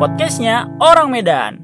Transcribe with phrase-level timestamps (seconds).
[0.00, 1.60] podcastnya Orang Medan.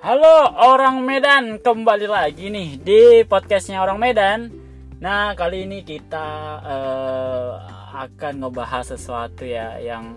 [0.00, 4.48] Halo orang Medan, kembali lagi nih di podcastnya Orang Medan.
[5.04, 6.28] Nah kali ini kita
[6.64, 7.52] eh,
[8.00, 10.16] akan ngebahas sesuatu ya yang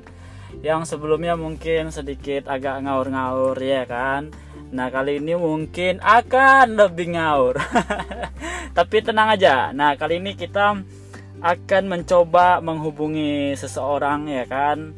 [0.64, 4.32] yang sebelumnya mungkin sedikit agak ngaur-ngaur ya kan.
[4.72, 7.56] Nah kali ini mungkin akan lebih ngaur.
[8.78, 9.72] Tapi tenang aja.
[9.72, 10.80] Nah kali ini kita
[11.38, 14.92] akan mencoba menghubungi seseorang ya kan.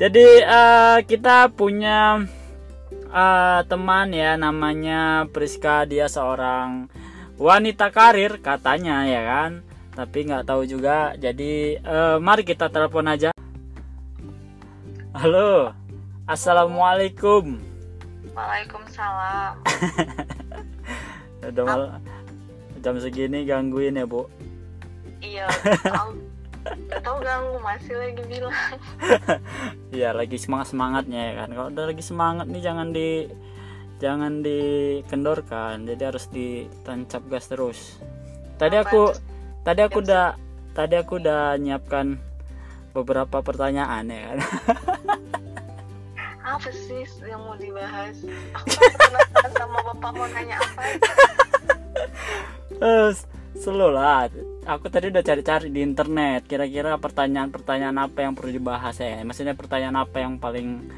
[0.00, 2.24] Jadi eh, kita punya
[3.12, 6.88] uh, teman ya namanya Priska dia seorang
[7.36, 9.50] wanita karir katanya ya kan
[9.92, 13.30] tapi nggak tahu juga jadi uh, mari kita telepon aja
[15.12, 15.76] halo
[16.24, 17.71] assalamualaikum
[18.32, 19.54] Waalaikumsalam.
[21.52, 21.82] udah mal
[22.80, 24.30] jam segini gangguin ya bu
[25.22, 25.46] Iya,
[25.86, 26.18] tahu.
[27.22, 28.54] Ganggu masih lagi bilang.
[29.94, 33.28] Iya lagi semangat semangatnya ya kan kalau udah lagi semangat nih jangan di
[34.02, 38.02] jangan dikendorkan jadi harus ditancap gas terus
[38.56, 39.14] tadi aku
[39.62, 40.34] tadi aku udah
[40.74, 42.18] tadi aku udah nyiapkan
[42.96, 44.38] beberapa pertanyaan ya kan
[46.52, 48.16] Apa sih yang mau dibahas?
[48.52, 50.82] Aku penasaran sama bapak mau nanya apa?
[52.76, 53.24] Terus
[53.56, 54.26] slow lah
[54.66, 60.02] aku tadi udah cari-cari di internet kira-kira pertanyaan-pertanyaan apa yang perlu dibahas ya maksudnya pertanyaan
[60.02, 60.88] apa yang paling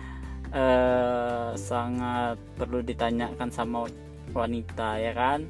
[0.54, 3.84] eh, sangat perlu ditanyakan sama
[4.32, 5.40] wanita ya kan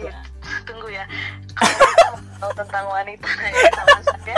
[0.00, 0.16] Iya,
[0.64, 1.04] tunggu ya.
[2.40, 4.36] Kalau tentang wanita nanya sama saya,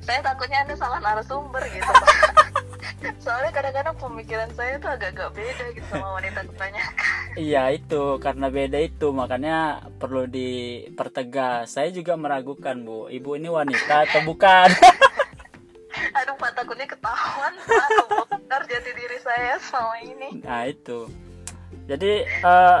[0.00, 1.92] saya takutnya anda salah narasumber gitu.
[3.18, 7.10] Soalnya kadang-kadang pemikiran saya tuh agak-agak beda gitu sama wanita kebanyakan.
[7.32, 11.72] Iya itu karena beda itu makanya perlu dipertegas.
[11.72, 14.68] Saya juga meragukan bu, ibu ini wanita atau bukan?
[16.20, 17.56] Aduh, Pak takutnya ketahuan.
[17.64, 20.28] Pak, kebongkar jati diri saya selama ini.
[20.44, 21.08] Nah itu.
[21.88, 22.80] Jadi eh,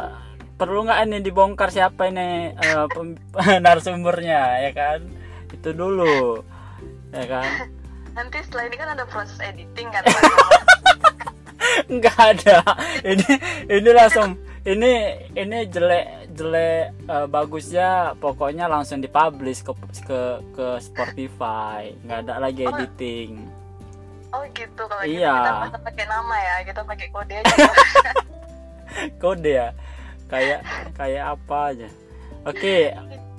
[0.60, 2.52] perlu nggak ini dibongkar siapa ini
[2.92, 3.16] pem-
[3.64, 5.00] narasumbernya ya kan?
[5.48, 6.44] Itu dulu
[7.08, 7.48] ya kan?
[8.12, 10.02] Nanti setelah ini kan ada proses editing kan
[11.92, 12.58] Nggak ada.
[13.00, 13.28] Ini
[13.68, 14.92] ini langsung ini
[15.32, 19.72] ini jelek jelek eh, bagusnya pokoknya langsung dipublish ke
[20.04, 20.20] ke
[20.52, 21.92] ke Spotify.
[22.02, 22.72] Nggak ada lagi Oh.
[22.72, 23.48] editing.
[24.32, 25.32] Oh gitu kalau Iya.
[25.34, 27.52] gitu kita pakai nama ya, kita pakai kode aja.
[29.22, 29.68] kode ya
[30.28, 30.60] kayak
[30.92, 31.88] kayak apa aja
[32.44, 32.76] oke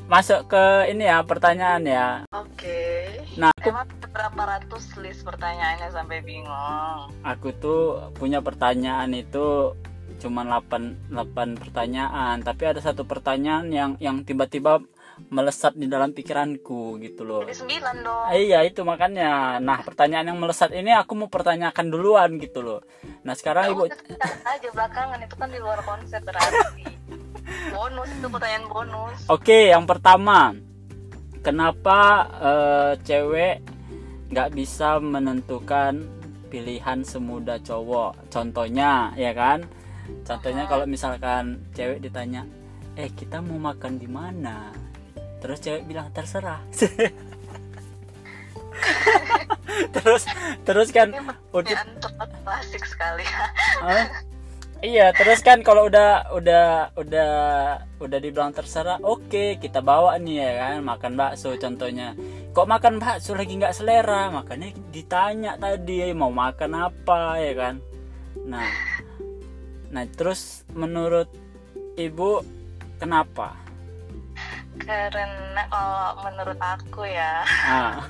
[0.05, 3.09] masuk ke ini ya pertanyaan ya Oke.
[3.33, 7.09] Nah, aku- emang berapa ratus list pertanyaannya sampai bingung.
[7.23, 7.81] aku tuh
[8.13, 9.73] punya pertanyaan itu
[10.15, 14.79] cuma 8 8 pertanyaan tapi ada satu pertanyaan yang yang tiba-tiba
[15.27, 18.25] melesat di dalam pikiranku gitu loh Jadi sembilan dong.
[18.25, 22.79] Ah, iya itu makanya nah pertanyaan yang melesat ini aku mau pertanyakan duluan gitu loh
[23.21, 26.85] nah sekarang ibu aja belakangan itu kan di luar konsep berarti.
[27.73, 29.17] bonus itu pertanyaan bonus.
[29.27, 30.55] Oke, yang pertama,
[31.43, 31.99] kenapa
[32.39, 33.59] eh, cewek
[34.33, 36.01] nggak bisa menentukan
[36.47, 38.31] pilihan semudah cowok?
[38.31, 39.67] Contohnya, ya kan?
[40.23, 42.47] Contohnya kalau misalkan cewek ditanya,
[42.95, 44.71] eh kita mau makan di mana?
[45.43, 46.63] Terus cewek bilang terserah.
[49.95, 50.23] terus
[50.65, 51.11] terus kan
[51.53, 51.83] udah
[52.43, 53.25] klasik sekali.
[53.83, 54.32] Hah?
[54.83, 57.31] Iya, terus kan kalau udah udah udah
[58.03, 62.11] udah dibilang terserah, oke kita bawa nih ya kan makan bakso contohnya.
[62.51, 64.27] Kok makan bakso lagi nggak selera?
[64.27, 67.75] Makanya ditanya tadi mau makan apa ya kan.
[68.43, 68.67] Nah,
[69.87, 71.31] nah terus menurut
[71.95, 72.43] ibu
[72.99, 73.55] kenapa?
[74.83, 78.03] Karena kalau menurut aku ya, Ah,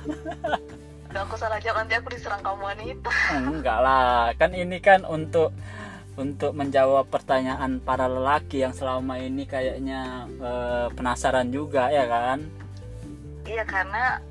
[1.22, 3.14] aku salah jawab nanti aku diserang kaum wanita.
[3.30, 5.54] enggak lah, kan ini kan untuk
[6.14, 12.46] untuk menjawab pertanyaan para lelaki yang selama ini kayaknya eh, penasaran juga ya kan.
[13.44, 14.22] Iya karena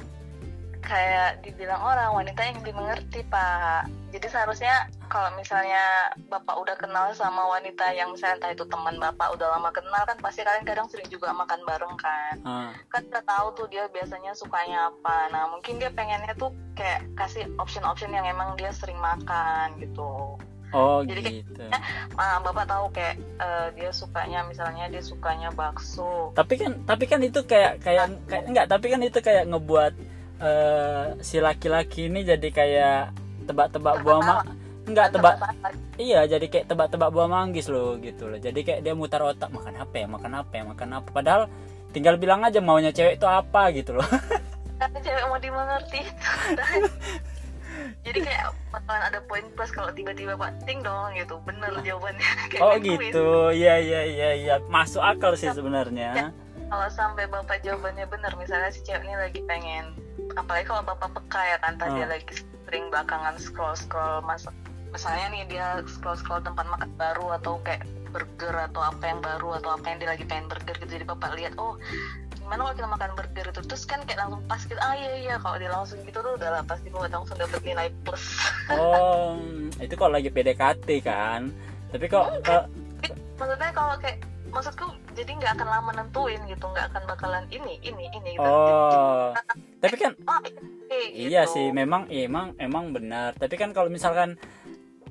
[0.83, 3.87] kayak dibilang orang wanita yang dimengerti pak.
[4.11, 9.31] Jadi seharusnya kalau misalnya bapak udah kenal sama wanita yang misalnya entah itu teman bapak
[9.33, 12.35] udah lama kenal kan pasti kalian kadang sering juga makan bareng kan.
[12.43, 12.71] Ah.
[12.91, 15.31] Kan udah tahu tuh dia biasanya sukanya apa.
[15.31, 20.37] Nah mungkin dia pengennya tuh kayak kasih option-option yang emang dia sering makan gitu.
[20.73, 21.61] Oh Jadi kayak- gitu.
[22.21, 26.33] Ah, bapak tahu kayak eh, dia sukanya misalnya dia sukanya bakso.
[26.33, 29.93] Tapi kan tapi kan itu kayak kayak kayak enggak, tapi kan itu kayak ngebuat
[30.37, 32.99] eh, si laki-laki ini jadi kayak
[33.45, 34.35] tebak-tebak buah ma
[34.83, 35.35] nggak Kan tebak
[35.95, 38.37] iya jadi kayak tebak-tebak buah manggis loh gitu loh.
[38.37, 40.05] Jadi kayak dia mutar otak makan apa ya?
[40.09, 40.63] Makan apa ya?
[40.67, 41.07] Makan apa?
[41.09, 41.41] Padahal
[41.95, 44.07] tinggal bilang aja maunya cewek itu apa gitu loh.
[45.05, 46.03] Cewek mau dimengerti
[48.03, 51.39] jadi kayak bakalan ada poin plus kalau tiba-tiba pak ting dong gitu.
[51.47, 52.29] Bener jawabannya.
[52.51, 53.27] Kayak oh gitu.
[53.53, 54.55] Iya iya iya iya.
[54.67, 56.31] Masuk akal sih sebenarnya.
[56.69, 59.93] Kalau sampai bapak jawabannya bener misalnya si cewek ini lagi pengen
[60.33, 62.09] apalagi kalau bapak peka ya kan tadi Hmm.
[62.09, 62.25] lagi
[62.65, 64.47] sering belakangan scroll scroll mas
[64.89, 69.57] misalnya nih dia scroll scroll tempat makan baru atau kayak burger atau apa yang baru
[69.57, 71.01] atau apa yang dia lagi pengen burger gitu.
[71.01, 71.77] Jadi bapak lihat oh
[72.53, 75.35] gimana kalau kita makan burger itu terus kan kayak langsung pas gitu ah iya iya
[75.41, 78.37] kalau dia langsung gitu tuh udah lah pasti buat langsung dapet nilai plus
[78.69, 79.41] oh
[79.81, 81.49] itu kalau lagi PDKT kan
[81.89, 82.69] tapi kok kok-
[83.41, 84.21] maksudnya kalau kayak
[84.53, 84.85] maksudku
[85.17, 88.45] jadi nggak akan lama nentuin gitu nggak akan bakalan ini ini ini gitu.
[88.45, 89.33] oh
[89.81, 90.39] tapi kan oh,
[90.93, 91.53] iya, Iya gitu.
[91.57, 93.35] sih, memang iya, emang emang benar.
[93.35, 94.39] Tapi kan kalau misalkan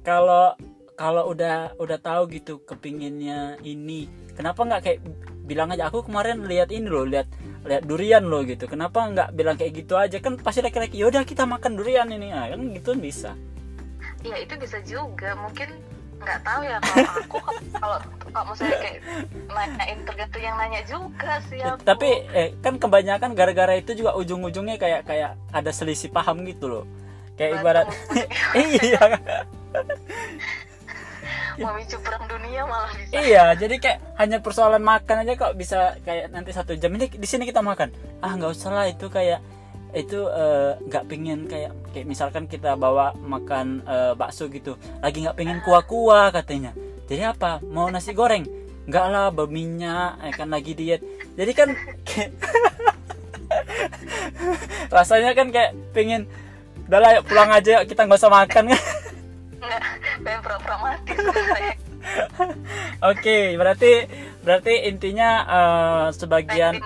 [0.01, 0.55] kalau
[0.97, 5.01] kalau udah udah tahu gitu kepinginnya ini, kenapa nggak kayak
[5.43, 7.27] bilang aja aku kemarin lihat ini loh, lihat
[7.67, 8.67] lihat durian loh gitu.
[8.67, 10.19] Kenapa nggak bilang kayak gitu aja?
[10.19, 13.35] Kan pasti laki-laki, yaudah kita makan durian ini, ah, kan gitu bisa.
[14.23, 15.67] ya itu bisa juga mungkin
[16.23, 17.39] nggak tahu ya kalau aku
[17.75, 17.99] kalau
[18.31, 18.99] kalau misalnya kayak
[19.51, 24.79] nanyain tergantung yang nanya juga sih aku Tapi eh, kan kebanyakan gara-gara itu juga ujung-ujungnya
[24.79, 26.85] kayak kayak ada selisih paham gitu loh.
[27.35, 27.87] Kayak ibarat
[28.63, 29.03] iya.
[31.61, 36.33] memicu perang dunia malah bisa Iya, jadi kayak hanya persoalan makan aja kok bisa kayak
[36.33, 37.93] nanti satu jam ini di sini kita makan.
[38.25, 39.41] Ah nggak usah lah itu kayak
[39.93, 45.37] itu eh, nggak pengen kayak kayak misalkan kita bawa makan eh, bakso gitu, lagi nggak
[45.37, 46.73] pengen kuah-kuah katanya.
[47.07, 47.61] Jadi apa?
[47.61, 48.49] Mau nasi goreng?
[48.89, 51.05] Nggak lah, berminyak, eh, kan lagi diet.
[51.37, 51.69] Jadi kan
[52.09, 52.31] kayak
[54.97, 56.25] rasanya kan kayak pengen
[56.89, 58.73] udah lah yuk pulang aja yuk, kita nggak usah makan
[59.63, 59.83] nggak
[60.21, 61.75] pengen pura-pura mati sebenarnya
[63.01, 63.93] Oke, berarti
[64.43, 66.83] berarti intinya eh, sebagian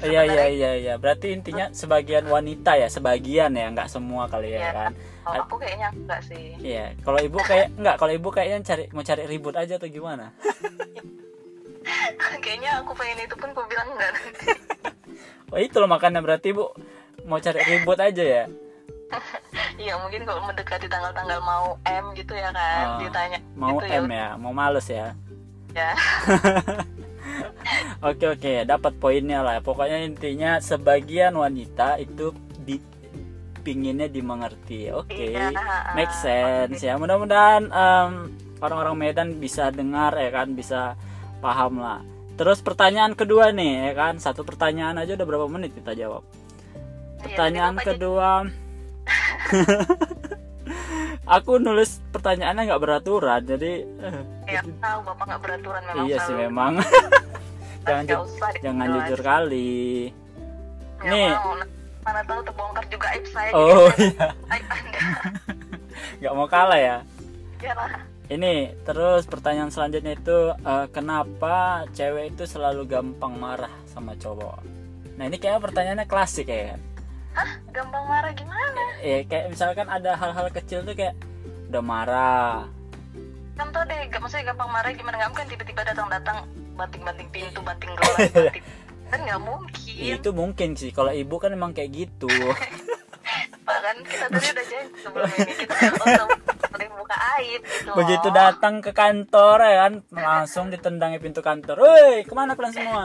[0.00, 0.94] iya iya iya iya.
[0.96, 4.70] Berarti intinya sebagian wanita ya, sebagian ya, nggak semua kali ya Iya.
[4.72, 4.92] kan.
[5.26, 9.02] kalau aku kayaknya enggak sih Iya, kalau ibu kayak nggak, kalau ibu kayaknya cari mau
[9.02, 10.30] cari ribut aja atau gimana?
[12.44, 14.46] kayaknya aku pengen itu pun aku bilang enggak nanti
[15.52, 16.70] Oh itu loh makanya berarti ibu
[17.24, 18.44] mau cari ribut aja ya.
[19.76, 24.06] iya mungkin kalau mendekati tanggal-tanggal mau M gitu ya kan Ah, ditanya Mau gitu M
[24.08, 25.12] ya, mau males ya.
[25.72, 25.92] ya
[28.00, 29.58] Oke oke, dapat poinnya lah.
[29.58, 32.78] Pokoknya intinya sebagian wanita itu di
[33.60, 34.94] pinginnya dimengerti.
[34.94, 35.34] Oke.
[35.34, 35.50] Iya,
[35.92, 38.12] make sense ya mudah-mudahan em,
[38.62, 40.94] orang-orang Medan bisa dengar ya kan bisa
[41.38, 42.00] paham lah
[42.36, 47.32] terus pertanyaan kedua nih ya kan satu pertanyaan aja udah berapa menit kita jawab Iya,
[47.32, 48.28] pertanyaan Bapak kedua
[51.36, 56.34] aku nulis pertanyaannya nggak beraturan jadi jadi- ya tahu bapak nggak beraturan memang iya sih
[56.34, 56.72] memang.
[57.86, 60.10] Jangan ju- usah jangan jujur kali.
[60.98, 61.30] Nggak Nih.
[61.30, 61.54] mau.
[62.02, 64.26] mana tahu terbongkar juga aib saya oh iya.
[64.46, 65.00] Aib anda.
[66.18, 66.96] Nggak mau kalah ya?
[67.58, 68.02] Ya lah.
[68.26, 74.62] Ini terus pertanyaan selanjutnya itu eh, kenapa cewek itu selalu gampang marah sama cowok?
[75.14, 76.74] Nah ini kayak pertanyaannya klasik ya
[77.36, 81.14] hah gampang marah gimana Ya kayak misalkan ada hal-hal kecil tuh kayak
[81.68, 82.54] udah marah.
[83.56, 86.36] contoh deh gak maksudnya gampang marah gimana nggak mungkin tiba-tiba datang-datang
[86.74, 88.64] banting-banting pintu banting gelas banting
[89.06, 92.28] kan nggak mungkin Ya, itu mungkin sih kalau ibu kan emang kayak gitu.
[93.66, 97.96] Pak, kan kita tadi udah janji sebelum ini kita untuk buka aib gitu loh.
[97.96, 101.80] Begitu datang ke kantor ya kan langsung ditendangi pintu kantor.
[101.80, 103.04] Woi ke mana kalian semua?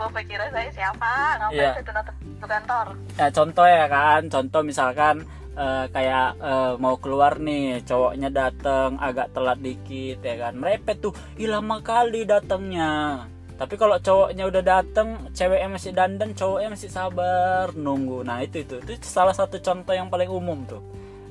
[0.00, 1.12] Bapak kira saya siapa?
[1.40, 1.70] Ngapain Iya.
[1.74, 2.86] saya datang ke kantor?
[3.16, 5.16] Ya contoh ya kan contoh misalkan
[5.56, 10.52] eh, kayak eh, mau keluar nih cowoknya datang agak telat dikit ya kan.
[10.58, 13.24] Merepet tuh Ih, lama kali datangnya
[13.56, 18.20] tapi kalau cowoknya udah datang ceweknya masih dandan cowoknya masih sabar nunggu.
[18.20, 18.76] Nah itu itu.
[18.84, 20.84] Itu salah satu contoh yang paling umum tuh.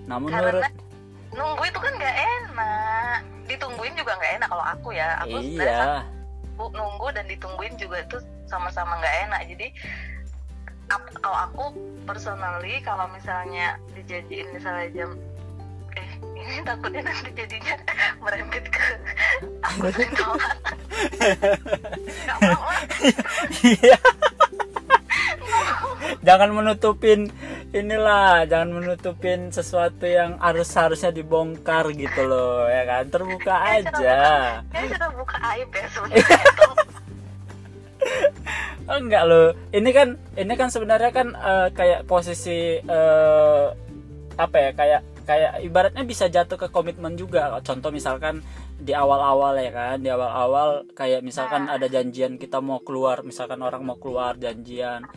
[0.10, 0.70] Nah menurut karena
[1.38, 3.20] nunggu itu kan nggak enak.
[3.46, 5.22] Ditungguin juga nggak enak kalau aku ya.
[5.22, 6.02] Aku iya
[6.56, 9.42] aku nunggu dan ditungguin juga itu sama-sama nggak enak.
[9.52, 9.68] Jadi
[11.20, 11.64] kalau aku
[12.06, 15.12] personally kalau misalnya dijanjiin misalnya jam
[15.96, 17.76] eh ini takutnya nanti jadinya
[18.24, 18.80] merembet ke
[19.68, 19.90] aku
[22.26, 22.72] nggak mau
[23.66, 23.98] iya
[26.28, 27.30] jangan menutupin
[27.76, 33.04] inilah jangan menutupin sesuatu yang harus harusnya dibongkar gitu loh ya kan?
[33.10, 34.18] Terbuka aja.
[34.70, 36.26] Kayaknya sudah buka aib ya sebenarnya
[38.90, 39.48] oh, enggak loh.
[39.74, 40.08] Ini kan
[40.38, 43.66] ini kan sebenarnya kan eh, kayak posisi eh,
[44.36, 47.50] apa ya kayak kayak ibaratnya bisa jatuh ke komitmen juga.
[47.66, 48.46] Contoh misalkan
[48.76, 53.88] di awal-awal ya kan di awal-awal kayak misalkan ada janjian kita mau keluar misalkan orang
[53.88, 55.08] mau keluar janjian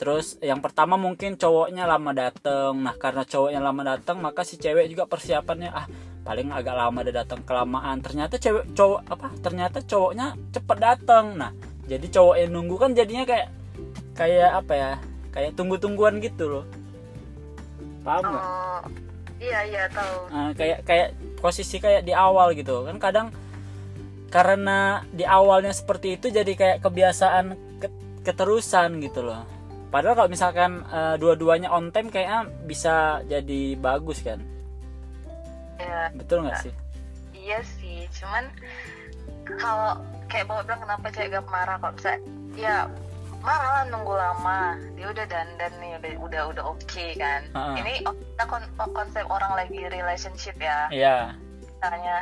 [0.00, 2.72] terus yang pertama mungkin cowoknya lama dateng.
[2.80, 5.84] Nah karena cowoknya lama dateng maka si cewek juga persiapannya ah
[6.24, 8.00] paling agak lama ada datang kelamaan.
[8.00, 11.52] Ternyata cewek cowok apa ternyata cowoknya cepet datang nah
[11.84, 13.52] jadi cowok yang nunggu kan jadinya kayak
[14.16, 14.92] kayak apa ya
[15.36, 16.64] kayak tunggu-tungguan gitu loh.
[18.00, 18.40] Paham nggak?
[18.40, 18.80] Oh,
[19.36, 20.16] iya iya tahu.
[20.32, 21.08] Nah, kayak kayak
[21.44, 22.88] posisi kayak di awal gitu.
[22.88, 23.28] Kan kadang
[24.32, 27.52] karena di awalnya seperti itu jadi kayak kebiasaan
[27.82, 29.59] ke- keterusan gitu loh
[29.90, 34.40] padahal kalau misalkan eh, dua-duanya on time kayaknya bisa jadi bagus kan?
[35.80, 36.12] Iya.
[36.14, 36.72] betul nggak sih?
[37.34, 38.52] Iya sih, cuman
[39.58, 39.98] kalau
[40.30, 42.10] kayak bapak bilang kenapa cewek gak marah kalau bisa
[42.54, 42.86] ya
[43.40, 44.76] marah lah nunggu lama.
[44.94, 47.40] Dia udah dandan nih udah udah udah oke kan.
[47.56, 47.74] Ha-ha.
[47.80, 50.86] ini kita kon- konsep orang lagi relationship ya.
[50.92, 51.34] Iya.
[51.64, 52.16] Misalnya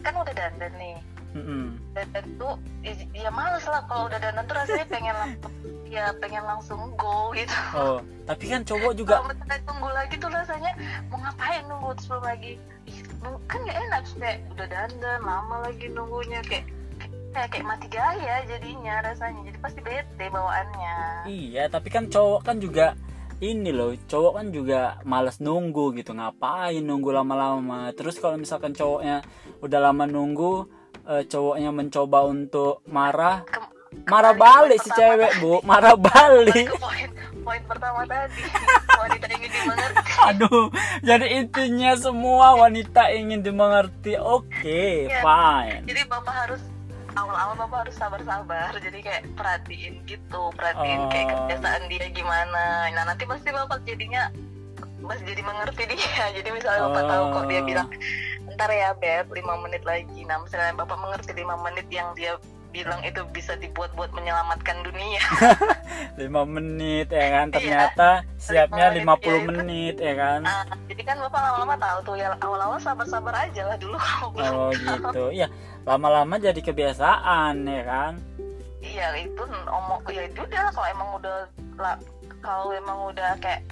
[0.00, 0.96] kan udah dandan nih
[1.30, 1.78] Mm-mm.
[1.94, 5.54] dandan tuh ya, ya males lah kalau udah dandan tuh rasanya pengen langsung
[5.94, 7.56] ya pengen langsung go gitu.
[7.74, 7.98] Oh
[8.30, 10.72] tapi kan cowok juga kalau misalnya tunggu lagi tuh rasanya
[11.10, 12.52] mau ngapain nunggu terus lagi?
[13.50, 16.66] Kan gak enak kayak udah dandan lama lagi nunggunya kayak
[17.30, 20.96] kayak kayak mati gaya jadinya rasanya jadi pasti bete bawaannya.
[21.26, 22.94] Iya tapi kan cowok kan juga
[23.40, 27.90] ini loh cowok kan juga males nunggu gitu ngapain nunggu lama-lama?
[27.98, 29.26] Terus kalau misalkan cowoknya
[29.58, 30.79] udah lama nunggu
[31.10, 33.42] eh, cowoknya mencoba untuk marah.
[33.44, 33.68] Kem-
[34.06, 35.40] marah ke balik si cewek tadi.
[35.40, 35.58] bu.
[35.62, 36.66] marah balik.
[36.66, 37.10] ke poin
[37.42, 38.42] poin pertama tadi.
[38.92, 40.02] Wanita ingin dimengerti.
[40.30, 40.66] Aduh
[41.00, 44.14] jadi intinya semua wanita ingin dimengerti.
[44.16, 45.18] Oke Iya.
[45.20, 45.82] fine.
[45.84, 46.62] Jadi bapak harus
[47.10, 48.70] awal-awal bapak harus sabar-sabar.
[48.78, 51.36] Jadi kayak perhatiin gitu perhatiin kayak Oh.
[51.42, 52.64] kebiasaan dia gimana.
[52.88, 54.30] Nah nanti pasti bapak jadinya
[55.02, 56.24] pasti jadi mengerti dia.
[56.30, 57.66] Jadi misalnya bapak tahu kok dia Oh.
[57.66, 57.88] bilang
[58.60, 59.32] ntar ya beb.
[59.32, 60.20] 5 menit lagi.
[60.28, 62.36] Nah misalnya bapak mengerti 5 menit yang dia
[62.70, 65.18] bilang itu bisa dibuat buat menyelamatkan dunia.
[66.20, 67.46] Lima menit ya kan?
[67.50, 67.54] Iya.
[67.56, 69.50] ternyata siapnya Lima 50 menit, ya itu.
[69.50, 70.40] menit ya kan?
[70.44, 72.28] Nah, jadi kan bapak lama-lama tahu tuh ya.
[72.38, 73.98] Awal-awal sabar-sabar aja lah dulu.
[74.44, 75.24] Oh gitu.
[75.34, 75.48] Ya
[75.88, 78.12] lama-lama jadi kebiasaan ya kan?
[78.80, 80.72] Iya itu omong ya itu udah lah.
[80.76, 81.36] Kalau emang udah
[81.80, 81.96] lah
[82.40, 83.64] kalau emang udah kayak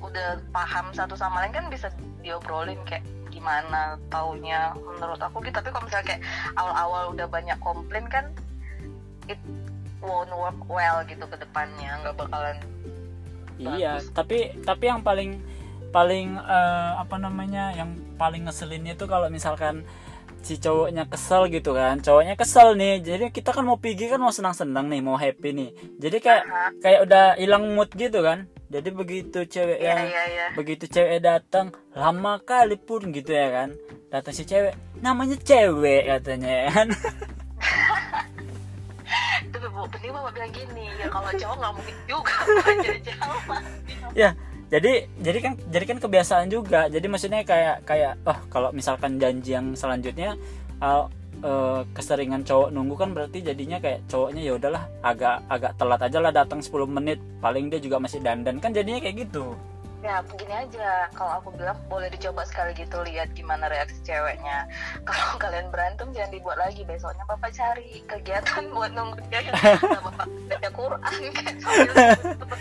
[0.00, 1.92] udah paham satu sama lain kan bisa
[2.24, 5.54] diobrolin kayak gimana taunya menurut aku gitu.
[5.56, 6.22] Tapi kalau misalnya kayak
[6.54, 8.28] awal-awal udah banyak komplain kan
[9.26, 9.38] it
[10.02, 11.96] won't work well gitu ke depannya.
[12.02, 12.58] Nggak bakalan
[13.60, 14.08] Iya, Bagus.
[14.16, 15.36] tapi tapi yang paling
[15.92, 19.84] paling eh, apa namanya yang paling ngeselin itu kalau misalkan
[20.40, 22.00] si cowoknya kesel gitu kan.
[22.00, 25.70] Cowoknya kesel nih jadi kita kan mau pergi kan mau senang-senang nih mau happy nih.
[26.00, 26.44] Jadi kayak
[26.80, 30.46] kayak udah hilang mood gitu kan jadi begitu cewek iya yang iya iya.
[30.54, 33.74] begitu cewek datang lama kali pun gitu ya kan.
[34.14, 36.88] Datang si cewek namanya cewek katanya ya kan.
[39.50, 42.34] Itu bu penting bapak bilang gini ya kalau cowok nggak mungkin juga
[42.86, 43.00] jadi
[44.14, 44.30] ya
[44.70, 46.86] jadi jadi kan jadi kan kebiasaan juga.
[46.86, 50.38] Jadi maksudnya kayak kayak oh kalau misalkan janji yang selanjutnya
[50.78, 51.10] uh,
[51.42, 56.18] uh, keseringan cowok nunggu kan berarti jadinya kayak cowoknya ya udahlah agak agak telat aja
[56.20, 57.18] lah datang 10 menit.
[57.40, 58.60] Paling dia juga masih dandan.
[58.60, 59.56] Kan jadinya kayak gitu
[60.00, 64.64] Ya begini aja, kalau aku bilang boleh dicoba sekali gitu lihat gimana reaksi ceweknya.
[65.06, 69.54] Kalau kalian berantem jangan dibuat lagi besoknya bapak cari kegiatan buat nunggu dia kan
[70.00, 71.54] bapak baca Quran kan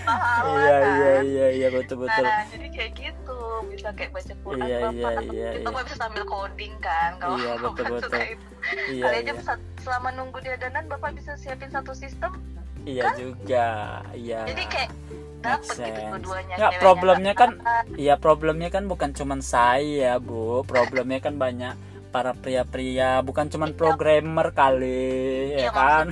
[0.06, 0.92] pahala iya kan.
[0.92, 3.40] iya iya iya betul betul Nah jadi kayak gitu
[3.72, 4.94] bisa kayak baca Quran Iya, bapak.
[4.94, 5.64] iya, iya, iya.
[5.64, 8.20] bapak bisa sambil coding kan kalau Iya, bapak betul, betul.
[8.22, 8.48] itu.
[8.90, 12.36] iya Kali aja iya bisa- selama nunggu dia dandan bapak bisa siapin satu sistem.
[12.82, 13.68] iya juga
[14.12, 14.92] iya Jadi kayak
[15.40, 16.56] dapet gitu dua-duanya.
[16.56, 17.50] Nggak, problemnya kan.
[17.96, 20.62] Iya problemnya kan bukan cuman saya bu.
[20.64, 21.74] Problemnya kan banyak
[22.10, 26.06] para pria-pria Bukan cuman programmer kali ya Iya, kan?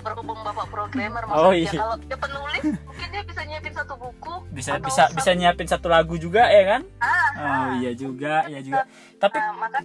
[0.00, 1.70] berhubung bapak programmer Oh, maksudnya iya.
[1.76, 5.86] kalau dia penulis mungkin dia bisa nyiapin satu buku bisa bisa satu- bisa nyiapin satu
[5.86, 6.82] lagu juga ya kan?
[6.98, 8.88] Ah, oh iya juga iya juga.
[9.20, 9.84] tapi ah, maka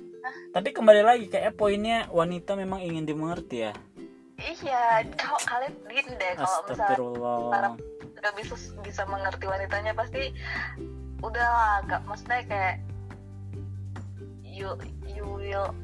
[0.50, 3.74] tapi kembali lagi kayak poinnya wanita memang ingin dimengerti ya?
[4.40, 7.38] Iya kalau kalian gini deh kalau misalnya astagfirullah
[8.24, 8.56] udah bisa
[8.88, 10.32] bisa mengerti wanitanya pasti
[11.20, 12.76] udah lah gak maksudnya kayak
[14.48, 14.72] you
[15.04, 15.76] you will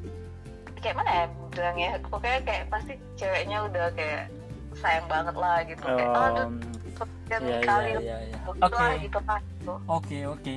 [0.79, 1.89] kayak mana ya bilangnya?
[2.08, 4.31] Pokoknya kayak pasti ceweknya udah kayak
[4.79, 5.84] sayang banget lah gitu.
[5.84, 6.55] Kayak aduh Um,
[7.00, 8.38] sekian iya kali iya iya iya.
[8.43, 8.96] gitu oke.
[9.03, 9.74] gitu lah gitu.
[9.88, 10.55] oke oke.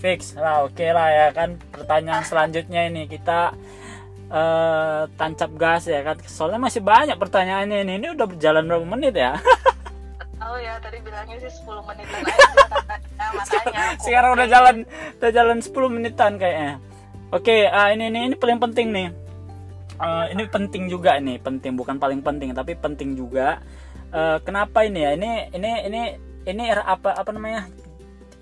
[0.00, 0.20] Fix.
[0.40, 1.60] Lah oke lah ya kan.
[1.68, 3.52] Pertanyaan selanjutnya ini kita
[4.32, 6.16] eh tancap gas ya kan.
[6.24, 7.92] Soalnya masih banyak pertanyaannya ini.
[8.00, 9.36] Ini udah berjalan berapa menit ya
[10.50, 14.76] tahu ya tadi bilangnya sih 10 menitan aja katanya makanya aku sekarang udah jalan
[15.22, 16.72] udah jalan 10 menitan kayaknya.
[17.30, 19.08] Oke ah, ini ini ini paling penting nih.
[20.00, 23.62] Eh, ini penting juga nih penting bukan paling penting tapi penting juga.
[24.10, 25.14] Eh, kenapa ini ya?
[25.14, 26.02] Ini ini ini
[26.50, 27.70] ini apa apa namanya?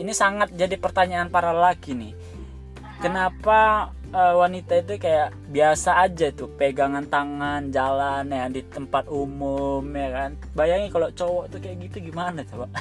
[0.00, 2.16] Ini sangat jadi pertanyaan para laki nih.
[3.04, 9.84] Kenapa eh, wanita itu kayak biasa aja tuh pegangan tangan jalan ya di tempat umum
[9.92, 10.30] ya kan.
[10.56, 12.66] Bayangin kalau cowok tuh kayak gitu gimana coba?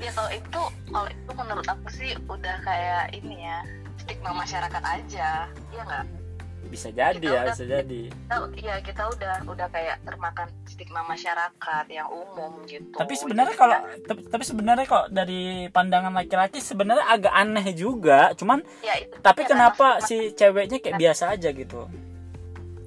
[0.00, 3.60] Ya kalau itu kalau itu menurut aku sih udah kayak ini ya
[4.00, 6.04] stigma masyarakat aja iya nggak
[6.70, 8.02] bisa jadi Kita ya udah- bisa jadi.
[8.06, 12.94] kita iya kita udah udah kayak termakan stigma masyarakat yang umum gitu.
[12.94, 18.30] Tapi sebenarnya kalau kita- tapi, tapi sebenarnya kok dari pandangan laki-laki sebenarnya agak aneh juga.
[18.32, 21.90] Cuman ya itu tapi ya, kenapa si ceweknya kayak biasa aja gitu?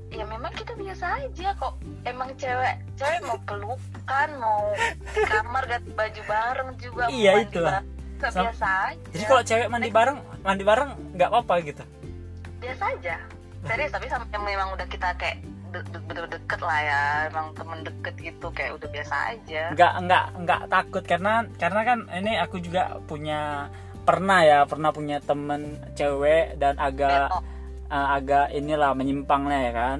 [0.09, 1.73] Ya memang kita biasa aja kok.
[2.03, 4.71] Emang cewek cewek mau pelukan mau
[5.11, 7.59] kamar ganti baju bareng juga Iya, itu.
[8.23, 9.07] biasa aja.
[9.11, 11.83] Jadi kalau cewek mandi bareng mandi bareng nggak apa-apa gitu?
[12.63, 13.19] Biasa aja
[13.63, 15.37] serius tapi sama yang memang udah kita kayak
[15.73, 19.93] de- de- bener deket lah ya emang temen deket gitu kayak udah biasa aja nggak
[20.05, 23.71] nggak nggak takut karena karena kan ini aku juga punya
[24.03, 27.39] pernah ya pernah punya temen cewek dan agak Beto.
[27.89, 29.99] eh, agak inilah menyimpang lah ya kan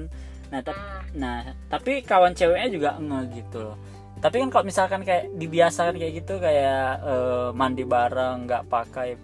[0.52, 3.78] nah tapi Hmm, Nah, tapi kawan ceweknya juga nge gitu loh.
[4.18, 9.14] Tapi kan kalau misalkan kayak dibiasakan kayak gitu kayak eh, mandi bareng, nggak pakai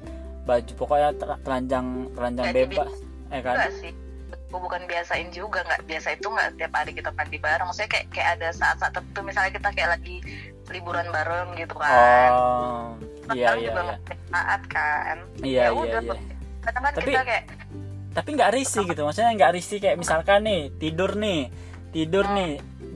[0.46, 2.94] baju pokoknya tel- telanjang telanjang bebas,
[3.34, 3.74] eh kan?
[3.74, 3.90] sih
[4.52, 8.28] bukan biasain juga nggak biasa itu nggak tiap hari kita mandi bareng maksudnya kayak kayak
[8.34, 10.16] ada saat-saat tertentu misalnya kita kayak lagi
[10.68, 12.86] liburan bareng gitu kan Oh,
[13.30, 13.86] iya iya juga iya.
[13.86, 16.14] nggak saat kan Iya ya iya udah iya.
[16.60, 17.44] kadang kan Tapi- kita kayak
[18.10, 21.46] Tapi nggak risih gitu, maksudnya nggak risih kayak misalkan nih tidur nih,
[21.94, 22.34] tidur Hmm.
[22.34, 22.50] nih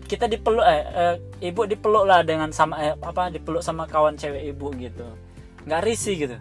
[0.05, 4.43] kita dipeluk eh, eh, ibu dipeluk lah dengan sama eh, apa dipeluk sama kawan cewek
[4.45, 5.07] ibu gitu
[5.65, 6.37] nggak risih gitu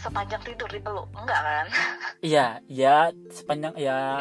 [0.00, 1.66] sepanjang tidur dipeluk enggak kan?
[2.20, 2.96] Iya iya
[3.30, 4.20] sepanjang ya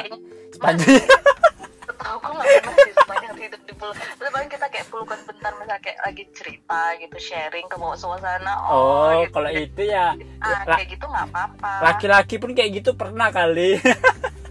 [0.52, 0.88] sepanjang.
[2.00, 5.82] Tahu gue nggak pernah sih sepanjang tidur dipeluk terus paling kita kayak pelukan bentar misalnya
[5.82, 8.54] kayak lagi cerita gitu sharing ke bawah suasana.
[8.68, 9.32] Oh gitu.
[9.34, 11.72] kalau itu ya ah, kayak gitu nggak apa-apa.
[11.84, 13.80] laki-laki pun kayak gitu pernah kali.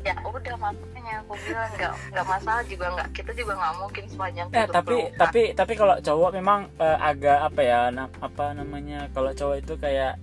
[0.04, 4.46] Ya udah makanya aku bilang nggak nggak masalah juga nggak kita juga nggak mungkin sepanjang
[4.48, 5.16] eh tidur tapi pelukan.
[5.18, 9.74] tapi tapi kalau cowok memang eh, agak apa ya na- apa namanya kalau cowok itu
[9.76, 10.16] kayak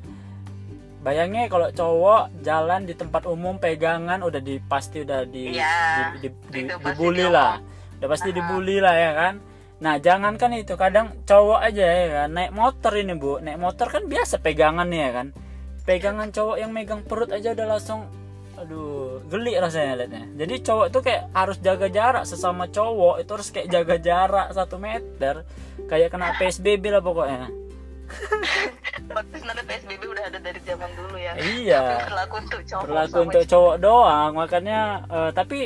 [1.05, 6.33] bayangnya kalau cowok jalan di tempat umum pegangan udah di pasti udah di Iya, di,
[6.49, 7.61] di, di- dibully lah.
[8.01, 8.35] Udah pasti Aha.
[8.35, 9.33] dibully lah ya kan?
[9.75, 12.29] Nah jangankan itu kadang cowok aja ya kan?
[12.33, 13.37] Naik motor ini bu.
[13.37, 15.29] Naik motor kan biasa pegangan ya kan?
[15.85, 18.09] Pegangan cowok yang megang perut aja udah langsung
[18.55, 20.25] aduh geli rasanya liatnya.
[20.41, 23.21] Jadi cowok tuh kayak harus jaga jarak sesama cowok.
[23.21, 25.45] Itu harus kayak jaga jarak satu meter.
[25.85, 27.64] Kayak kena psbb lah pokoknya
[29.15, 31.33] Tapi sebenarnya PSBB udah ada dari zaman dulu ya.
[31.35, 31.81] Iya.
[31.83, 35.59] Tapi berlaku untuk cowok berlaku untuk cowok doang makanya eh, tapi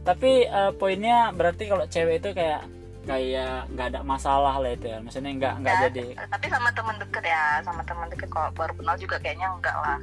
[0.00, 2.62] tapi eh, poinnya berarti kalau cewek itu kayak
[3.00, 4.98] kayak nggak ada masalah lah itu ya.
[5.00, 6.06] Maksudnya nggak nggak Ya, jadi.
[6.28, 9.98] tapi sama teman deket ya sama teman deket kalau baru kenal juga kayaknya enggak lah.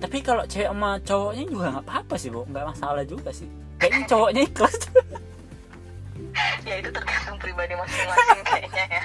[0.00, 2.42] Tapi kalau cewek sama cowoknya juga nggak apa-apa sih bu.
[2.48, 3.48] Nggak masalah juga sih.
[3.80, 4.76] Kayaknya cowoknya ikhlas
[6.64, 9.04] ya itu tergantung pribadi masing-masing kayaknya ya.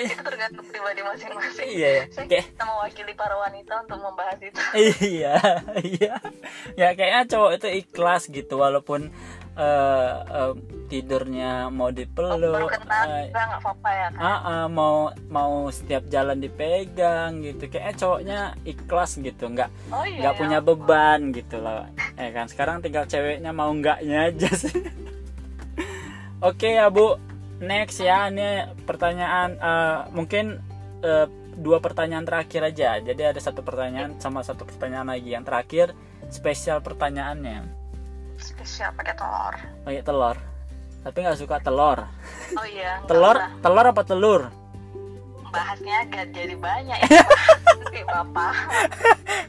[0.00, 1.66] Itu tergantung pribadi masing-masing.
[1.68, 4.60] Iya ya saya kayak kita mewakili para wanita untuk membahas itu.
[4.74, 5.36] Iya
[5.84, 6.14] iya.
[6.74, 9.12] Ya kayaknya cowok itu ikhlas gitu walaupun
[9.54, 10.52] eh, eh,
[10.90, 13.06] tidurnya mau dipeluk kenal
[13.60, 14.20] apa-apa ya kan?
[14.20, 17.70] Ah, ah, mau mau setiap jalan dipegang gitu.
[17.70, 20.40] Kayaknya cowoknya ikhlas gitu nggak oh iya nggak ya.
[20.40, 21.86] punya beban gitu loh.
[22.18, 24.74] Eh kan sekarang tinggal ceweknya mau enggaknya aja sih
[26.42, 27.18] oke ya bu.
[27.62, 28.30] Next ya.
[28.30, 30.58] Ini pertanyaan eh, mungkin
[31.04, 32.98] eh, dua pertanyaan terakhir aja.
[32.98, 35.34] Jadi ada satu pertanyaan sama satu pertanyaan lagi.
[35.34, 35.86] Yang terakhir
[36.32, 37.68] spesial pertanyaannya.
[38.40, 39.54] Spesial pakai telur.
[39.86, 40.36] Pakai telur.
[41.04, 41.98] Tapi nggak suka telur.
[42.56, 43.04] Oh iya.
[43.04, 43.50] Telur usah.
[43.60, 44.42] telur apa telur?
[45.54, 47.22] Bahasnya agak jadi banyak ya.
[48.10, 48.54] Bapak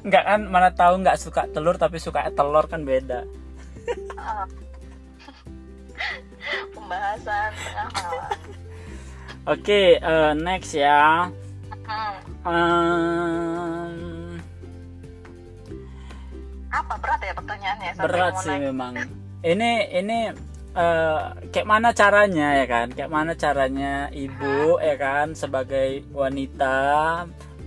[0.05, 3.25] nggak kan mana tahu nggak suka telur tapi suka telur kan beda.
[4.13, 4.45] Ah.
[6.73, 7.49] Pembahasan.
[7.53, 8.29] Tengah malam
[9.45, 11.29] oke eh, next ya.
[11.85, 12.17] Hmm.
[12.45, 13.93] Ehm,
[16.73, 17.91] apa berat ya pertanyaannya?
[18.01, 18.93] Berat sih memang.
[19.45, 20.19] Ini ini
[20.73, 21.21] eh,
[21.53, 22.87] kayak mana caranya ya kan?
[22.89, 25.37] Kayak mana caranya ibu ya kan?
[25.37, 26.77] Sebagai wanita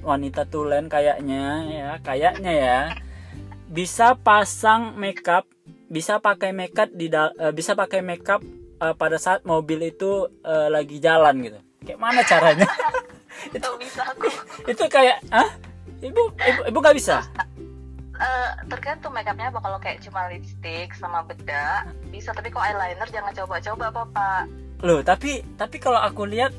[0.03, 2.81] wanita tulen kayaknya ya kayaknya ya.
[3.69, 5.47] Bisa pasang makeup
[5.89, 8.45] bisa pakai makeup di eh, bisa pakai makeup
[8.79, 10.11] eh, pada saat mobil itu
[10.41, 11.59] eh, lagi jalan gitu.
[11.81, 12.69] Kayak mana caranya?
[13.49, 14.27] Itu bisa aku.
[14.73, 15.47] Itu kayak ah
[16.01, 17.23] ibu ibu ibu nggak bisa?
[18.19, 19.63] Eh, tergantung makeupnya apa.
[19.63, 22.35] Kalau kayak cuma lipstick sama bedak bisa.
[22.35, 24.43] Tapi kalau eyeliner jangan coba-coba bapak.
[24.81, 26.51] Loh tapi tapi kalau aku lihat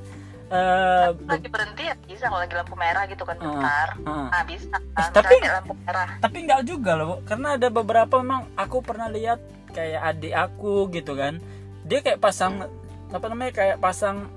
[0.49, 2.25] eh lagi berhenti ya bisa.
[2.25, 3.89] Kalau lagi lampu merah gitu kan Heeh, bentar.
[3.99, 4.27] heeh.
[4.32, 4.75] nah bisa.
[4.79, 6.10] Eh, tapi- lampu merah.
[6.17, 7.15] tapi nggak juga loh Bu.
[7.27, 9.38] karena ada beberapa memang aku pernah lihat
[9.69, 11.38] kayak adik aku gitu kan
[11.89, 12.69] dia kayak pasang
[13.10, 14.30] apa namanya kayak pasang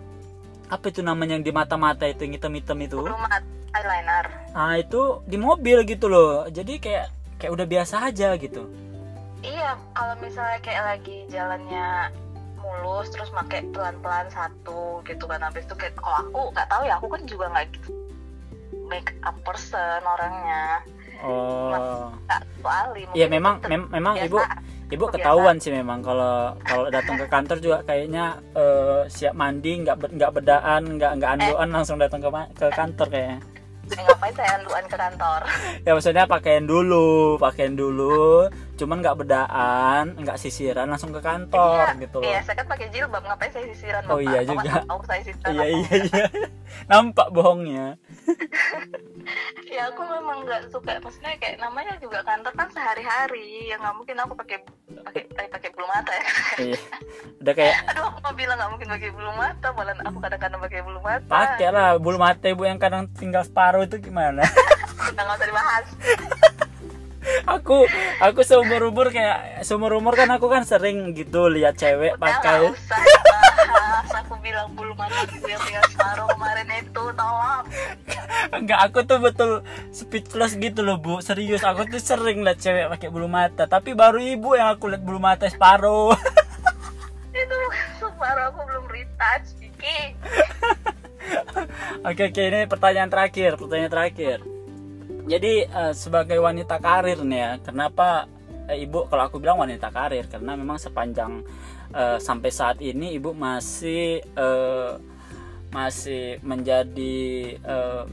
[0.73, 2.97] apa itu namanya yang di mata-mata itu yang hitam-hitam itu?
[2.97, 3.45] Bulu mata
[3.77, 4.27] eyeliner.
[4.57, 6.49] Ah itu di mobil gitu loh.
[6.49, 8.73] Jadi kayak kayak udah biasa aja gitu.
[9.45, 12.09] Iya kalau misalnya kayak lagi jalannya
[12.57, 15.45] mulus terus pakai pelan-pelan satu gitu kan.
[15.45, 17.93] Habis itu kayak kalau aku nggak tahu ya aku kan juga nggak gitu.
[18.89, 20.81] Make up person orangnya.
[21.21, 21.69] Oh.
[21.69, 24.82] Nggak Iya memang mem- memang ibu kebiasaan.
[24.93, 25.17] Ibu Kebiasaan.
[25.17, 30.33] ketahuan sih memang kalau kalau datang ke kantor juga kayaknya eh, siap mandi nggak nggak
[30.37, 33.39] bedaan nggak nggak andoan langsung datang ke ke kantor kayaknya.
[33.93, 35.41] Eh, ngapain saya anduan ke kantor?
[35.87, 42.01] Ya maksudnya pakaian dulu pakaian dulu cuman nggak bedaan nggak sisiran langsung ke kantor iya,
[42.01, 42.25] gitu loh.
[42.25, 44.03] iya saya kan pakai jilbab ngapain saya sisiran?
[44.09, 44.25] Oh, Bapak?
[44.25, 44.73] iya Bapak juga.
[44.73, 46.27] nggak tahu saya sisiran iya iya iya.
[46.91, 47.87] Nampak bohongnya.
[49.73, 54.21] Ya aku memang nggak suka maksudnya kayak namanya juga kantor kan sehari-hari ya nggak mungkin
[54.21, 54.59] aku pakai
[55.01, 56.25] pakai eh, pakai bulu mata ya.
[56.69, 56.81] Iya.
[57.41, 60.81] Udah kayak aduh aku mau bilang nggak mungkin pakai bulu mata malah aku kadang-kadang pakai
[60.85, 61.31] bulu mata.
[61.31, 64.45] Pakai lah bulu mata ibu yang kadang tinggal separuh itu gimana?
[65.09, 65.87] Udah nggak usah dibahas
[67.47, 67.87] aku
[68.19, 72.71] aku seumur umur kayak seumur umur kan aku kan sering gitu lihat cewek udah pakai.
[72.71, 74.07] usah dibahas.
[74.27, 77.65] Aku bilang bulu mata tinggal separuh kemarin itu tolong.
[78.53, 79.51] Enggak aku tuh betul
[79.95, 81.23] speechless gitu loh bu.
[81.23, 83.71] Serius aku tuh sering lihat cewek pakai bulu mata.
[83.71, 86.15] Tapi baru ibu yang aku lihat bulu mata separuh.
[87.39, 87.59] Itu
[88.03, 89.63] separuh aku belum retouch
[92.03, 94.39] oke oke ini pertanyaan terakhir pertanyaan terakhir
[95.27, 98.27] jadi eh, sebagai wanita karir nih ya kenapa
[98.67, 100.27] eh, ibu kalau aku bilang wanita karir?
[100.27, 101.43] Karena memang sepanjang
[101.95, 104.93] eh, sampai saat ini ibu masih eh,
[105.73, 108.05] masih menjadi eh,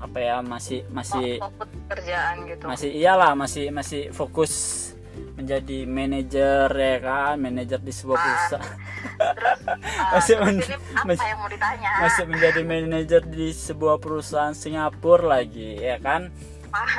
[0.00, 2.62] apa ya masih masih fokus kerjaan gitu.
[2.68, 4.52] masih iyalah masih masih fokus
[5.34, 7.34] menjadi manajer ya kan?
[7.40, 11.90] Manajer di sebuah perusahaan terus uh, Masih terus men- masih- yang mau ditanya?
[12.00, 16.28] masih menjadi manajer di sebuah perusahaan Singapura lagi ya kan?
[16.66, 16.90] Udah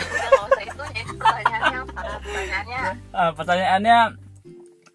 [0.00, 2.00] nggak usah itu ya pertanyaannya apa?
[2.18, 2.80] Pertanyaannya
[3.12, 3.98] Ah, pertanyaannya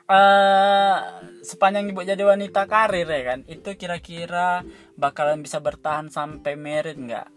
[0.08, 0.98] eh
[1.42, 3.40] sepanjang ibu jadi wanita karir ya kan?
[3.46, 7.28] Itu kira-kira bakalan bisa bertahan sampai merit nggak?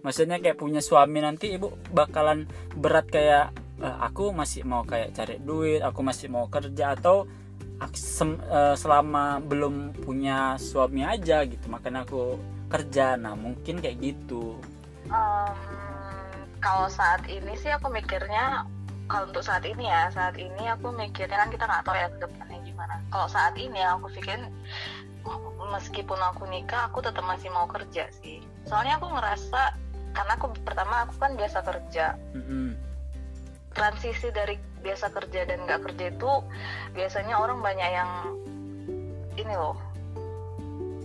[0.00, 5.38] Maksudnya kayak punya suami nanti ibu bakalan berat kayak "Eh, aku masih mau kayak cari
[5.38, 7.26] duit aku masih mau kerja atau
[7.92, 12.38] sem- eh, selama belum punya suami aja gitu makanya aku
[12.70, 13.18] kerja.
[13.20, 14.56] Nah mungkin kayak gitu.
[15.10, 15.56] Em,
[16.62, 18.64] kalau saat ini sih aku mikirnya
[19.10, 22.18] kalau untuk saat ini ya saat ini aku mikirnya kan kita nggak tahu ya ke
[22.22, 22.94] depannya gimana.
[23.12, 24.48] Kalau saat ini aku pikirin
[25.72, 28.40] meskipun aku nikah aku tetap masih mau kerja sih.
[28.66, 29.74] Soalnya aku ngerasa
[30.12, 32.16] karena aku pertama aku kan biasa kerja.
[32.36, 32.91] Mm-mm.
[33.72, 36.30] Transisi dari biasa kerja dan nggak kerja itu
[36.92, 38.10] biasanya orang banyak yang
[39.38, 39.78] ini loh.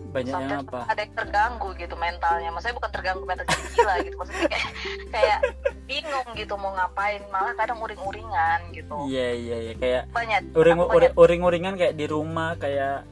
[0.08, 0.80] Banyaknya sometimes apa?
[0.88, 2.50] ada yang terganggu gitu mentalnya.
[2.50, 4.16] Maksudnya bukan terganggu mental jadi gila gitu.
[4.18, 4.70] Maksudnya kayak
[5.14, 5.40] kayak
[5.86, 7.22] bingung gitu mau ngapain.
[7.30, 8.96] Malah kadang uring-uringan gitu.
[9.12, 9.74] Iya iya iya.
[9.78, 13.04] Kayak banyak uring banyak- uring uringan kayak di rumah kayak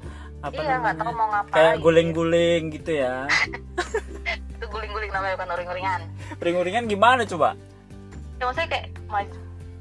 [0.46, 3.16] apa iya nggak tahu namanya mau ngapain kayak guling-guling gitu ya.
[4.56, 6.02] Itu guling-guling namanya bukan uring-uringan.
[6.42, 7.60] Uring uringan gimana coba?
[8.40, 8.88] Ya maksudnya kayak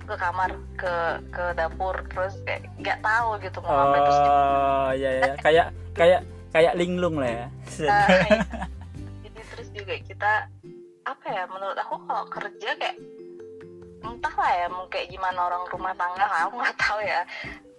[0.05, 0.95] ke kamar ke
[1.33, 5.33] ke dapur terus kayak nggak tahu gitu mau ngapain terus oh iya iya.
[5.41, 6.21] Kayak kayak
[6.55, 7.47] kayak linglung lah ya.
[7.89, 8.07] Nah,
[9.25, 10.33] jadi terus juga kita
[11.05, 12.97] apa ya menurut aku kalau kerja kayak
[14.05, 17.21] entah lah ya mau kayak gimana orang rumah tangga aku nggak tahu ya.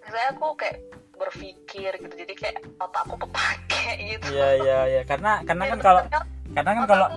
[0.06, 0.78] Saya aku kayak
[1.16, 4.28] berpikir gitu jadi kayak otak aku kepake gitu.
[4.36, 5.02] Iya iya iya.
[5.08, 6.24] Karena karena kan kalau bener-bener
[6.56, 7.08] karena kan kalau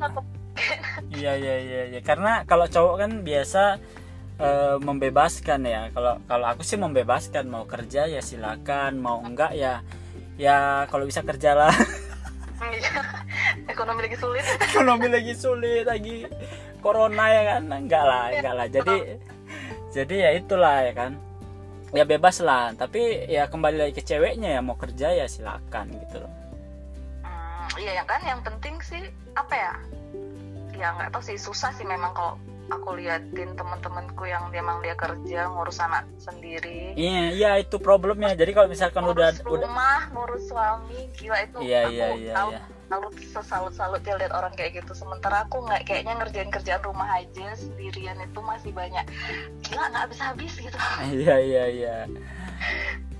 [1.10, 2.00] iya iya iya iya.
[2.06, 3.62] Karena kalau cowok kan biasa
[4.38, 5.82] eh, membebaskan ya.
[5.90, 9.82] Kalau kalau aku sih membebaskan mau kerja ya silakan mau enggak ya
[10.38, 11.74] ya kalau bisa kerjalah.
[12.58, 12.90] Iya.
[13.70, 14.44] ekonomi lagi sulit.
[14.70, 16.26] Ekonomi lagi sulit lagi
[16.82, 17.62] corona ya kan?
[17.70, 18.66] Enggak lah enggak lah.
[18.66, 18.96] Jadi
[19.94, 21.12] jadi ya itulah ya kan.
[21.94, 26.20] Ya bebas lah tapi ya kembali lagi ke ceweknya ya mau kerja ya silakan gitu
[26.20, 26.32] loh.
[27.24, 28.20] Hmm, iya yang kan?
[28.26, 29.72] Yang penting sih apa ya?
[30.76, 32.36] Ya nggak tahu sih susah sih memang kalau
[32.68, 36.92] aku liatin teman-temanku yang memang dia kerja ngurus anak sendiri.
[36.94, 38.36] Iya iya itu problemnya.
[38.36, 42.32] Jadi kalau misalkan udah ngurus udah rumah ngurus suami gila itu Iya, aku iya, iya,
[42.36, 42.60] salut iya.
[42.88, 44.92] salut sesalut salut dia lihat orang kayak gitu.
[44.92, 49.04] Sementara aku nggak kayaknya ngerjain kerjaan rumah aja sendirian itu masih banyak.
[49.64, 50.78] Gila nggak habis habis gitu.
[51.08, 51.96] Iya iya iya.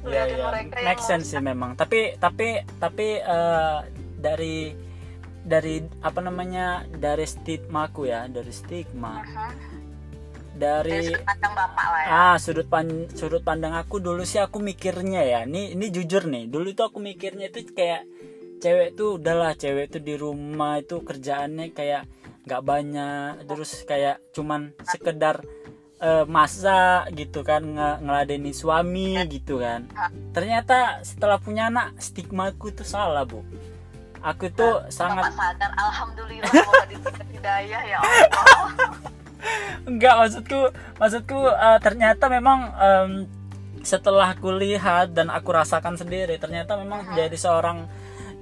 [0.04, 1.72] Iya Liatin iya mereka make sense sih memang.
[1.74, 3.78] Tapi tapi tapi eh,
[4.18, 4.87] dari
[5.48, 9.24] dari apa namanya dari stigmaku ya dari stigma.
[9.24, 9.86] Mhm.
[10.58, 12.08] dari dari sudut pandang bapak lah ya.
[12.10, 16.50] Ah sudut pan sudut pandang aku dulu sih aku mikirnya ya ini ini jujur nih
[16.50, 18.02] dulu itu aku mikirnya itu kayak
[18.58, 22.10] cewek tuh udahlah cewek tuh di rumah itu kerjaannya kayak
[22.42, 25.46] nggak banyak terus kayak cuman sekedar
[26.02, 29.86] eh, masak gitu kan nge- ngeladeni suami gitu kan.
[30.34, 33.46] Ternyata setelah punya anak stigmaku tuh salah bu
[34.22, 36.52] aku tuh sangat bapak sadar alhamdulillah
[37.32, 38.90] hidayah ya Allah
[39.88, 40.60] Enggak maksudku
[40.98, 43.10] maksudku eh, ternyata memang em,
[43.86, 47.86] setelah aku lihat dan aku rasakan sendiri ternyata memang jadi seorang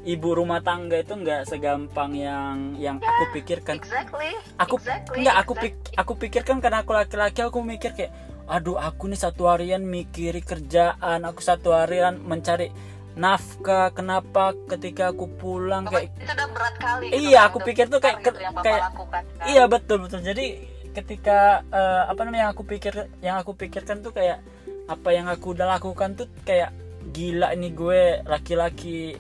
[0.07, 3.77] ibu rumah tangga itu enggak segampang yang yang aku pikirkan.
[3.77, 5.75] exactly Aku exactly, enggak aku exactly.
[5.75, 8.15] pik, aku pikirkan karena aku laki-laki aku mikir kayak
[8.47, 12.71] aduh aku nih satu harian mikiri kerjaan, aku satu harian mencari
[13.17, 13.91] nafkah.
[13.91, 17.99] Kenapa ketika aku pulang kayak itu udah berat kali gitu Iya, kan, aku pikir tuh
[17.99, 18.31] kayak- gitu
[18.63, 19.45] kayak- lakukan kan.
[19.49, 20.21] Iya betul betul.
[20.21, 20.47] Jadi
[20.93, 24.41] ketika eh, apa namanya yang aku pikir yang aku pikirkan tuh kayak
[24.87, 26.71] apa yang aku udah lakukan tuh kayak
[27.07, 29.15] gila ini gue laki-laki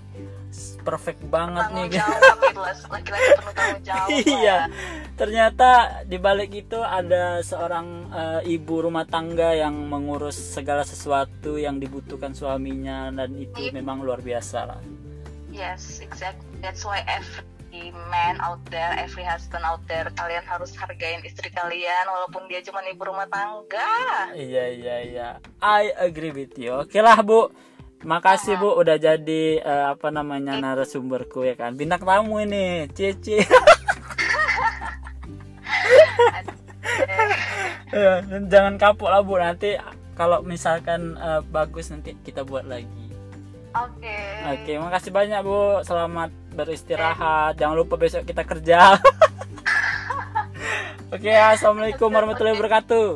[0.86, 1.98] perfect banget tanggung nih.
[1.98, 4.38] jawab gitu laki-laki tanggung jawab Iya.
[4.38, 4.58] ya.
[5.12, 5.70] Ternyata
[6.04, 12.30] di balik itu ada seorang eh, ibu rumah tangga yang mengurus segala sesuatu yang dibutuhkan
[12.30, 13.74] suaminya dan itu Iya.
[13.74, 14.80] memang luar biasa lah.
[15.48, 21.24] yes exactly that's why every man out there every husband out there kalian harus hargain
[21.24, 23.88] istri kalian walaupun dia cuma ibu rumah tangga
[24.32, 25.28] Iya iya iya.
[25.58, 26.76] I agree with you.
[26.78, 27.48] Oke lah Bu.
[28.06, 31.74] Makasih Bu udah jadi eh, apa namanya narasumberku ya kan.
[31.74, 33.42] Bintang tamu ini, Cici.
[37.96, 38.20] Ya,
[38.52, 39.74] jangan kapok lah Bu nanti
[40.14, 43.10] kalau misalkan eh, bagus nanti kita buat lagi.
[43.74, 44.16] oke
[44.54, 45.82] Oke, makasih banyak Bu.
[45.82, 47.58] Selamat beristirahat.
[47.58, 48.94] Jangan lupa besok kita kerja.
[51.14, 53.06] Oke, assalamualaikum warahmatullahi wabarakatuh.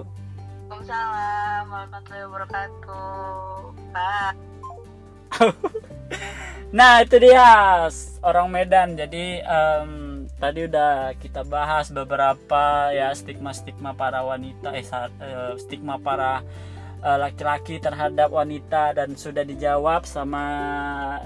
[0.71, 3.61] Waalaikumsalam warahmatullahi wabarakatuh
[3.93, 4.60] bye
[6.71, 7.43] Nah itu dia
[8.23, 8.95] orang Medan.
[8.95, 9.91] Jadi em,
[10.39, 16.47] tadi udah kita bahas beberapa ya stigma-stigma para wanita, eh eh, stigma para
[17.03, 20.45] eh, laki-laki terhadap wanita dan sudah dijawab sama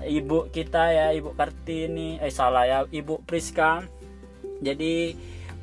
[0.09, 3.85] ibu kita ya, ibu Kartini, eh salah ya, ibu Priska.
[4.65, 5.13] Jadi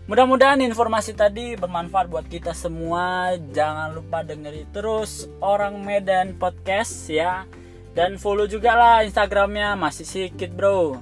[0.06, 3.34] mudah-mudahan informasi tadi bermanfaat buat kita semua.
[3.50, 7.50] Jangan lupa dengerin terus orang Medan podcast ya
[7.92, 11.00] dan follow juga lah Instagramnya masih sedikit bro.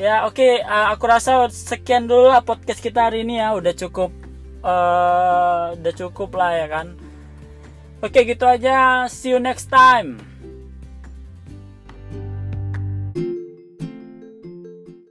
[0.00, 3.52] Ya oke eh, aku rasa sekian dulu lah podcast kita hari ini ya.
[3.52, 4.10] Udah cukup
[4.64, 6.86] eh, udah cukup lah ya kan.
[8.00, 9.04] Oke gitu aja.
[9.12, 10.29] See you next time